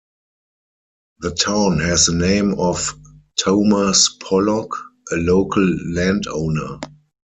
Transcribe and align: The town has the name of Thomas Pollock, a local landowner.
The 1.19 1.29
town 1.29 1.79
has 1.81 2.07
the 2.07 2.15
name 2.15 2.55
of 2.57 2.91
Thomas 3.39 4.09
Pollock, 4.09 4.75
a 5.11 5.15
local 5.17 5.61
landowner. 5.93 6.79